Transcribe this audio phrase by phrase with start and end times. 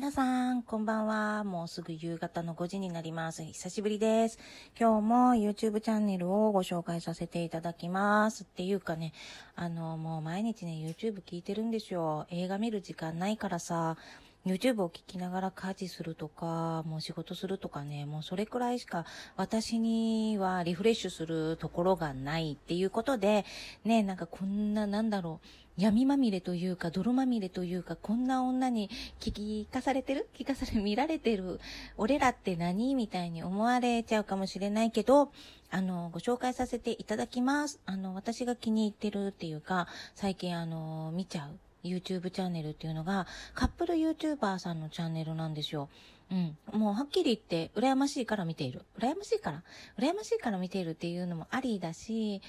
[0.00, 1.44] 皆さん、こんばんは。
[1.44, 3.44] もうすぐ夕方の5時になります。
[3.44, 4.38] 久しぶりです。
[4.80, 8.44] 今日も YouTube チャンネルをご紹介させていただきます。
[8.44, 9.12] っていうかね、
[9.56, 12.26] あの、もう毎日ね、YouTube 聞いてるんですよ。
[12.30, 13.98] 映画見る時間ないからさ、
[14.46, 19.04] YouTube を聞きながら家事するとか、もう仕事するとかね、もうそれくらいしか
[19.36, 23.44] 私にはリフレッシュするところがないっていうことで、
[23.84, 25.40] ね、なんかこんな、なんだろ
[25.78, 28.88] う、闇まみれというか、泥まみれというか、こんな女に
[29.20, 30.28] 聞かされてる？
[30.34, 31.60] 聞かされ、見られてる？
[31.98, 32.94] 俺らって何？
[32.94, 35.32] みたいに思われちゃうかもしれないけど、
[35.70, 37.78] あの、ご紹介させていただきます。
[37.84, 41.69] あの、私が気に入ってるっていうか、最近あの、見ちゃう。
[41.84, 45.88] YouTube チャンネルっていうのが、カップル YouTuber さんのチャンネルなんですよ。
[46.30, 46.56] うん。
[46.72, 48.82] もうはっきり言って、羨ましいから見ている。
[48.98, 49.62] 羨ましいから
[49.98, 52.40] 羨ましいから見ているっていうのもありだし、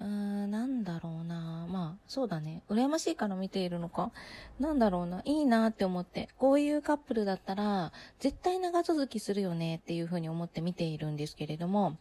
[0.00, 1.66] うーん、なんだろうな。
[1.68, 2.62] まあ、そうだね。
[2.68, 4.12] 羨ましいから見ているのか？
[4.60, 5.22] なんだろうな。
[5.24, 6.28] いいなって思って。
[6.38, 11.96] こういうカップルだったら、絶対長続きするよねっていうふうに思って見ているんですけれども、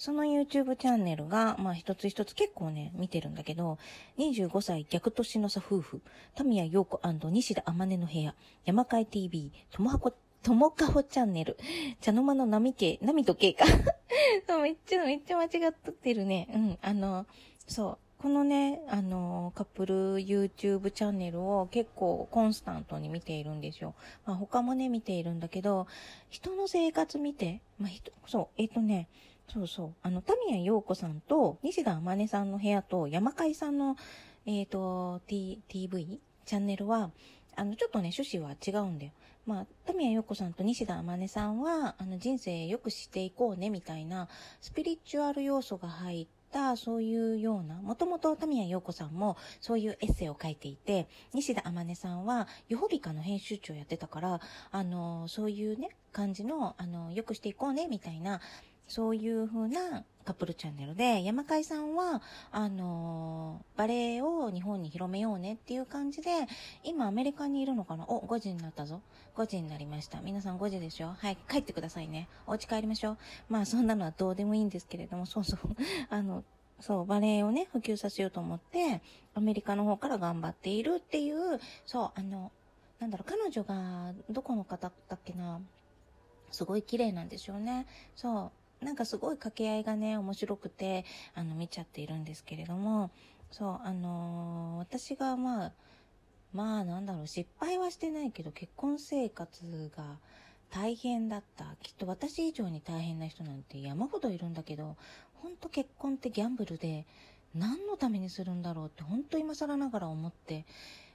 [0.00, 3.76] その YouTube チャンネルが、まあ一つ一つ結構ね、見てるんだけど、
[4.18, 6.00] 25歳逆年の差夫婦、
[6.34, 8.34] タミヤ陽子西田天音の部屋、
[8.64, 11.58] 山海 TV、ともはこ、ともかほチャンネル、
[12.00, 13.66] 茶の間の波系、波と系か。
[14.62, 16.48] めっちゃ、めっちゃ間違ってるね。
[16.54, 17.26] うん、あの、
[17.68, 17.98] そう。
[18.22, 23.94] このね、あの、カップル YouTube チャンネルを結構コンスタントに見ているんですよ。
[24.24, 25.86] まあ他もね、見ているんだけど、
[26.30, 29.08] 人の生活見て、まあ人、そう、えっ、とね、
[29.52, 29.94] そうそう。
[30.02, 33.96] あの、タミヤ陽子さんと、西田天音さんの部屋と、山海さんの、
[34.46, 36.20] えっ、と、T、TV?
[36.44, 37.10] チャンネルは、
[37.56, 39.12] あの、ちょっとね、趣旨は違うんだよ。
[39.46, 44.28] まあ、タミヤ陽子さんと西田天音さんは、あの、人生良くしていこうね、みたいな、
[44.60, 54.40] スピリチュアル要素が入った、そういうような、もともとタミヤ陽子さんもそういうエッセイを書いていて、西田天音さんは、ヨホビカの編集長やってたから、
[54.70, 58.40] あの、そういうね、感じの、あの、良くしていこうね、みたいな、
[58.90, 62.20] そういう風なカップルチャンネルで、山海さんは、
[62.50, 66.30] あのーバレエを日本に広めようねっていう感じで、
[66.82, 68.04] 今アメリカにいるのかな？
[68.08, 69.00] お、5時になったぞ。
[69.36, 70.20] 5時になりました。
[70.20, 71.14] 皆さん5時でしょ？
[71.16, 72.28] はい、帰ってくださいね。
[72.46, 73.18] お家帰りましょう。
[73.48, 75.60] まあそんなのはどうでもいいんですけれども、そうそう。
[76.10, 76.44] あの、
[76.80, 79.00] そう、バレエをね、普及させようと思って、
[79.34, 82.50] アメリカの方から頑張っているっていう、そう、あの、
[82.98, 85.60] なんだろう、彼女が、どこの方だっけな、
[86.50, 87.86] すごい綺麗なんですよね。
[88.16, 88.59] そう。
[88.80, 91.04] なんかすごい掛け合いがね、面白くて、
[91.34, 93.10] あの、見ちゃっているんですけれども、
[93.50, 95.72] そう、あのー私がまあ、
[96.52, 100.18] まあなんだろう、失敗はしてないけど、結婚生活が
[100.70, 101.76] 大変だった。
[101.82, 104.96] きっと私以上に大変な人なんて山ほどいるんだけど、
[105.34, 107.06] ほんと結婚ってギャンブルで、
[107.54, 110.64] 何のためにするんだろうって、ほんと今更ながら思って、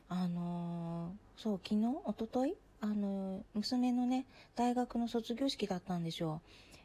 [0.07, 4.25] あのーそう、昨日、一昨日あの娘のね、
[4.55, 6.41] 大学の卒業式だったんですよ。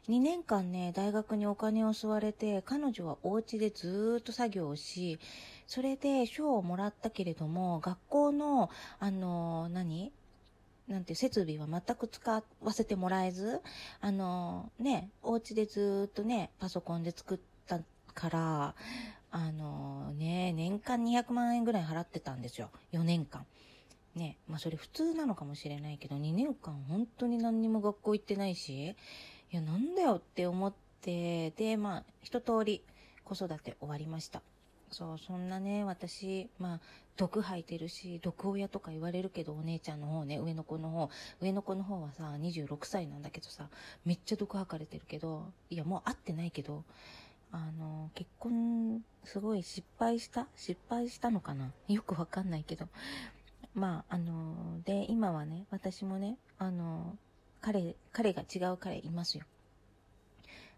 [0.09, 5.19] 2年間ね、大学にお金を吸われて、彼女はお家でずっと作業をし、
[5.67, 8.69] それで賞をもらったけれども、学校の、
[8.99, 10.11] あの何？
[10.87, 13.61] なんて設備は全く使わせてもらえず、
[14.01, 17.79] あのね、お家でずっとね、パソコンで作った
[18.13, 18.75] から、
[19.31, 22.69] あのね、年間200万円ぐらい払ってたんですよ。
[22.91, 23.45] 4年間。
[24.15, 28.95] ね、まあそれ普通なのかもしれないけど、2年間本当に何にも学校行ってないし、い
[29.51, 32.83] や、なんだよって思って、で、まあ、一通り
[33.23, 34.41] 子育て終わりました。
[34.91, 36.79] そう、そんなね、私、まあ、
[37.15, 43.69] 毒吐いてるし、毒親とか言われるけど、お姉ちゃんの方ね、上の子の方、上の子の方はさ、26歳なんだけどさ、
[44.05, 46.83] めっちゃ毒吐かれてるけど、いや、もう会ってないけど、
[47.51, 50.47] あの、結婚、すごい失敗した？
[50.55, 51.71] 失敗したのかな？
[51.87, 52.87] よくわかんないけど。
[53.73, 57.17] まあ、あの、で、今はね、私もね、あの、
[57.61, 59.45] 彼、彼が違う彼いますよ。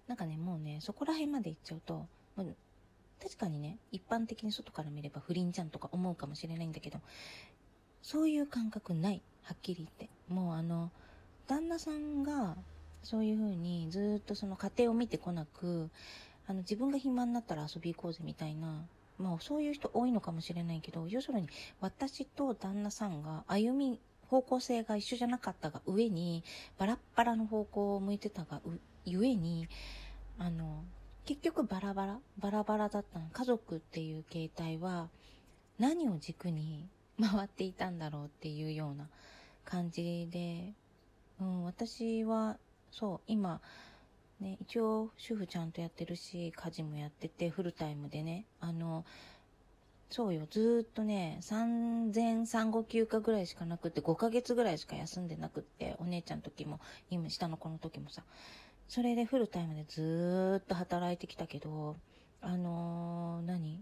[0.07, 2.55] なんかね、もうね、そこら辺まで行っちゃうと、もう
[3.21, 6.99] 確かにね、一般的に外から見れば不倫じゃんとか思うかもしれないんだけど、
[8.01, 9.21] そういう感覚ない。
[9.43, 10.09] はっきり言って。
[10.27, 10.91] もうあの、
[11.47, 12.57] 旦那さんが、
[13.01, 15.89] そういう風にずっとその家庭を見てこなく、
[16.47, 18.85] あの、自分が暇になったら遊び行こうぜみたいな、
[19.17, 21.47] まあそういう人多いのかもしれないけど、要するに
[21.79, 26.43] 私と旦那さんが歩み、方向性が一緒じゃなかったが上に、
[26.77, 28.61] バラッバラの方向を向いてたが
[29.05, 29.67] ゆえに、
[30.39, 30.83] あの、
[31.25, 33.27] 結局バラバラバラバラだったの。
[33.31, 35.09] 家族っていう形態は
[35.79, 36.87] 何を軸に
[37.21, 39.07] 回っていたんだろうっていうような
[39.63, 40.73] 感じで、
[41.39, 42.57] うん、私は、
[42.91, 43.61] そう、今、
[44.43, 49.05] ね、一応主婦ちゃんとやってるし、家事もやってて、フルタイムでね、あの、
[50.09, 58.23] そうよ、ずっとね、産前産後休暇ぐらいしかなくって、5ヶ月ぐらいしか休んでなくって、お姉ちゃんの時も、今、下の子の時もさ。
[58.89, 61.95] それでフルタイムでずっと働いてきたけど、
[62.41, 63.81] あのー、何？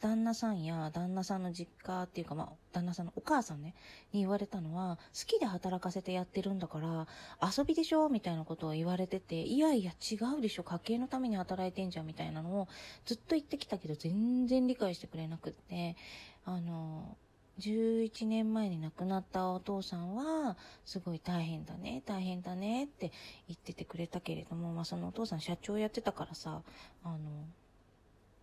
[0.00, 3.74] 旦那さんや旦那さんの実家っていうか、まあ、旦那さんのお母さんね、
[4.12, 7.06] に言われたのは、好きで働かせてやってるんだから、
[7.42, 12.68] 遊びでしょみたいなことを言われてて、いやいや違うでしょ家計のために働いてんじゃんみたいなのを
[13.06, 15.96] ずっと言ってきたけど、全然理解してくれなくって、
[16.44, 17.16] あの、
[17.58, 23.10] 11年前に亡くなったお父さんは、すごい大変だね、大変だねって
[23.48, 26.62] 言っててくれたけれども、まあそのお父さん社長やってたからさ、
[27.02, 27.18] あの、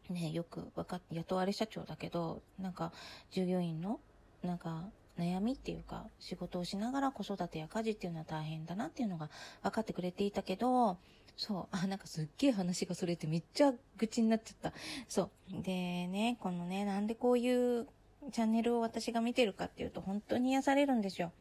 [0.09, 2.91] ね、よくわかって、雇われ社長だけど、なんか、
[3.31, 3.99] 従業員の、
[4.43, 9.29] なんか、悩みっていうか、仕事をしながら子育てや家事っていうのは大変だなっていうのが
[9.63, 10.97] 分かってくれていたけど、
[11.37, 14.77] そう、あ、なんかすっげえ話がそれてめっちゃ愚痴になっちゃった。
[15.07, 15.61] そう。
[15.63, 17.87] でね、このね、なんでこういう
[18.31, 21.31] チャンネルを私が見てるかっていうと、本当に癒されるんですよ。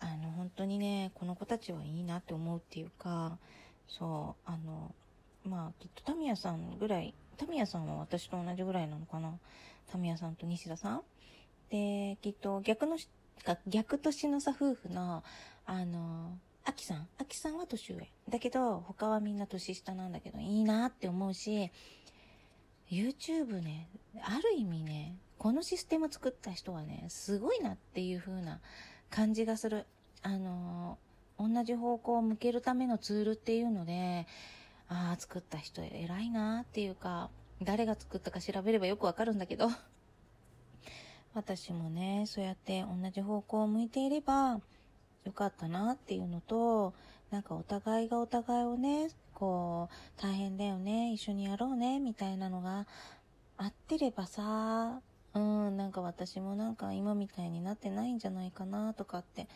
[0.00, 3.38] あの、本当にね、この子たちはいいなって思うっていうか、
[3.86, 4.94] そう、あの、
[5.44, 9.32] まあ、きっとタミヤさんぐらいタミヤさんは私と同じぐらいなのかな？
[9.90, 11.02] タミヤさんと西田さん？
[11.70, 12.98] で、きっと逆の、
[13.66, 15.22] 逆年のさ、夫婦の、
[15.64, 17.08] あの、アキさん？
[17.18, 18.10] アキさんは年上。
[18.28, 21.70] だけど、他はみんな年下なんだけど、いいなって思うし、
[22.90, 23.88] YouTube ね、
[24.22, 28.60] ある意味ね、このシステム作った人はね、すごいなっていう風な
[29.10, 29.86] 感じがする。
[30.22, 30.98] あの、
[31.38, 34.26] 同じ方向を向けるためのツールっていうので、
[34.88, 37.30] ああ、作った人偉いなーっていうか、
[37.62, 39.68] 誰が作ったか調べればよくわかるんだけど、
[41.34, 44.60] 私もね、そうやって同じ方向を向いていれば
[45.24, 46.94] よかったなっていうのと、
[47.30, 52.86] なんかお互いがお互いをね、こう、大変だよね、一緒にやろうね、みたいなのが
[53.58, 55.02] あってればさ、
[55.34, 59.46] うん、なんか私もなんか今みたいになってないんじゃないかなとかって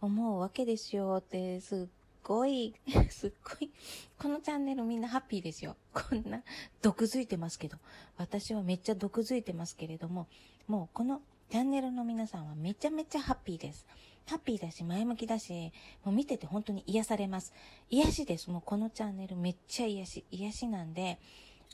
[0.00, 1.16] 思うわけですよ。
[1.20, 1.92] ってすっ
[2.22, 2.74] ごい、
[3.08, 3.70] すっごい、
[4.18, 5.76] このチャンネルみんなハッピーですよ。
[5.92, 6.42] こんな、
[6.80, 7.76] 毒づいてますけど。
[8.16, 10.26] 私はめっちゃ毒づいてますけれども、
[10.66, 11.20] もうこの
[11.50, 13.86] チャンネルの皆さんはめちゃめちゃハッピーです。
[14.26, 15.72] ハッピーだし、前向きだし、
[16.04, 17.52] もう見てて本当に癒されます。
[17.90, 18.50] 癒しです。
[18.50, 21.18] もうこのチャンネルめっちゃ癒し、癒しなんで、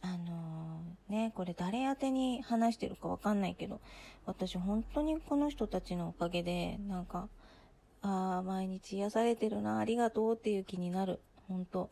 [0.03, 3.81] あのー、ね、これ誰宛てに話してるかわかんないけど、
[4.27, 7.29] 私本当にこの人たちのおかげで、なんか、
[8.03, 11.21] ああ、毎日癒されてるな、ありがとうっていう気になる。
[11.49, 11.89] ほんと。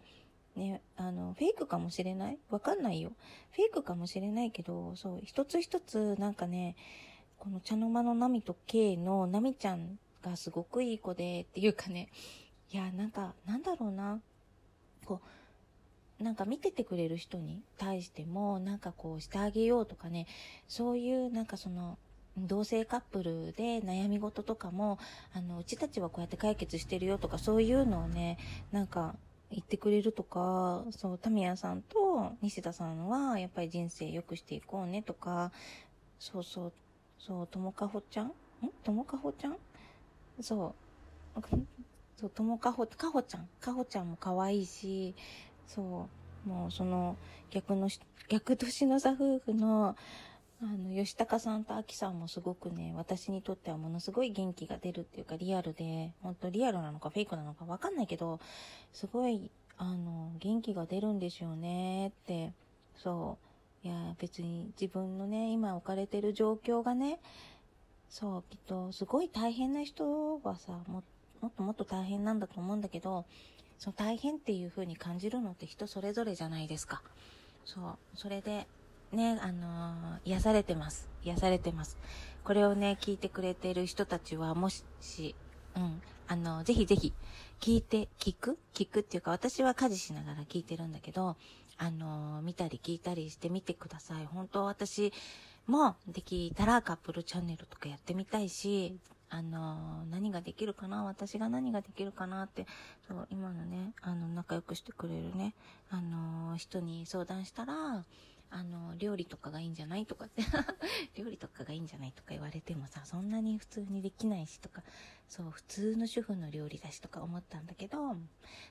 [0.56, 2.38] ね、あの、フェイクかもしれない？
[2.50, 3.12] わかんないよ。
[3.52, 6.76] フェイクかもしれないけど、そう、一つ一つ、なんかね、
[7.38, 12.08] この茶の間のナミと K のナミちゃんがすごくいい子で、っていうかね、
[12.72, 14.20] いや、なんか、なんだろうな。
[15.06, 15.20] こ
[16.20, 20.26] う、なんか見ててくれる人に対しても、なんかこうしてあげようとかね、
[20.68, 21.96] そういうなんかその、
[22.36, 24.98] 同性カップルで悩み事とかも、
[25.32, 28.38] あの、うちたちはこうやって解決してるよとか、そういうのをね、
[28.70, 29.16] なんか、
[29.50, 35.52] 言ってくれるとか、そう、タミヤさんと西田さんは、やっぱり人生良くしていこうねとか、
[36.18, 36.72] そうそう、
[37.18, 38.26] そう、ともかほちゃん？
[38.28, 38.32] ん？
[38.84, 39.56] ともかほちゃん？
[40.40, 40.76] そ
[41.36, 41.42] う。
[42.16, 43.48] そう、ともかほ、かほちゃん？
[43.60, 45.16] かほちゃんも可愛いし、
[45.66, 46.10] そ
[46.46, 47.16] う、もうその、
[47.50, 47.88] 逆の、
[48.28, 49.96] 逆年のさ夫婦の、
[50.62, 58.40] あの、吉高さんと秋さんもすごくね、私にとってはものすごい元気が出るっていうかリアルで、本当リアルなのかフェイクなのかわかんないけど、
[58.92, 62.52] すごい、あの、元気が出るんですよねって、
[62.96, 63.38] そ
[63.84, 63.86] う。
[63.86, 67.20] いや、別に自分のね、今置かれてる状況がね、
[68.10, 71.02] そう、きっとすごい大変な人はさ、も
[71.40, 73.24] もっともっと大変なんだと思うんだけど、
[73.78, 77.00] その大変っていう風に感じるのって人それぞれじゃないですか。
[77.64, 77.98] そう。
[78.14, 78.66] それで、
[79.12, 81.08] ね、あのー、癒されてます。
[81.24, 81.98] 癒されてます。
[82.44, 84.84] これをね、聞いてくれてる人たちは、もし、
[85.76, 87.12] うん、あのー、ぜひぜひ、
[87.60, 88.58] 聞いて、聞く？
[88.72, 91.36] 聞くっていうか、私は家事しながら聞いてるんだけど、
[91.76, 94.26] あのー、見たり聞いたりしてみてください。
[94.26, 95.12] 本当私
[95.66, 98.96] も、できたらカップルチャンネルとかやってみたいし、
[99.32, 101.04] あの何ができるかな？
[101.04, 102.66] 私が何ができるかなって、
[103.06, 105.54] そう、今のね、あの、仲良くしてくれるね、
[105.88, 108.04] あの人に相談したら、
[108.50, 110.42] あの、料理とかがいいんじゃないとかって。
[111.14, 114.82] 料理とかがいいんじゃないとか言われてもさ、そんなに普通にできないしとか、
[115.28, 118.16] そう、普通の主婦の料理だしとか思ったんだけど、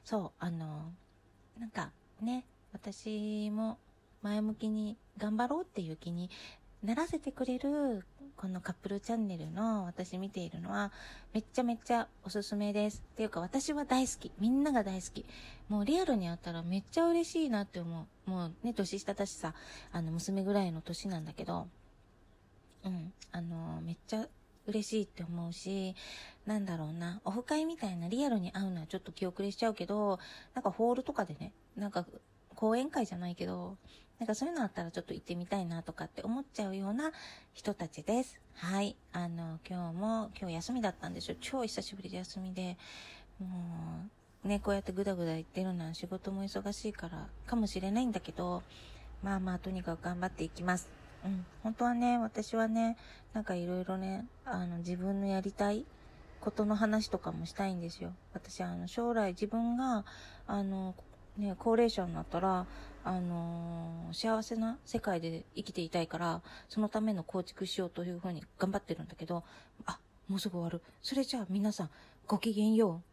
[0.03, 0.91] そう、あの、
[1.57, 3.77] なんかね、私も
[4.21, 6.29] 前向きに頑張ろうっていう気に
[6.83, 8.05] ならせてくれる、
[8.39, 10.93] このカップルチャンネルの私見ているのは、
[11.33, 13.03] めっちゃめっちゃおすすめです。
[13.15, 14.31] っていうか私は大好き。
[14.39, 15.25] みんなが大好き。
[15.67, 18.29] もうリアルに会ったらめっちゃ嬉しいなって思う。
[18.29, 19.55] もうね、年下だしさ、
[19.91, 21.67] あの、娘ぐらいの年なんだけど、
[22.85, 23.11] うん。
[23.33, 24.25] あの、めっちゃ
[24.67, 25.93] 嬉しいって思うし、
[26.45, 30.17] なんだろうな、オフ会みたいなリアルに会うのはちょっと気遅れしちゃうけど、
[30.53, 32.05] なんかホールとかでね、なんか
[32.55, 33.77] 講演会じゃないけど、
[34.19, 37.11] なんかそういうのあったらちょっと行ってみたいなとかって思っちゃうような
[37.53, 38.39] 人たちです。
[38.55, 38.97] はい。
[39.13, 41.37] あの、今日も、今日休みだったんですよ。
[41.39, 42.77] 超久しぶりで休みで、
[43.39, 43.47] も
[44.43, 48.63] う、ね、こうやってぐだぐだ言ってるのは仕事も忙しいからかもしれないんだけど、
[49.23, 50.89] まあまあとにかく頑張っていきます。
[51.23, 51.45] うん。
[51.63, 52.97] 本当はね、私はね、
[53.33, 55.85] なんかいろいろね、あの、自分のやりたい
[56.41, 58.13] ことの話とかもしたいんですよ。
[58.33, 60.05] 私、あの、将来自分が、
[60.47, 60.95] あの、
[61.37, 62.65] ね、高齢者になったら、
[63.03, 69.43] あのー幸せな世界で生きていたいから、そのための構築しようというふうに頑張ってるんだけど、
[69.85, 70.81] あ、もうすぐ終わる。
[71.01, 71.89] それじゃあ皆さん、
[72.27, 73.08] ごきげんよう。